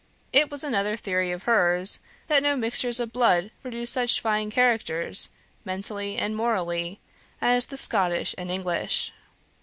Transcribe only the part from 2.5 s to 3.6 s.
mixtures of blood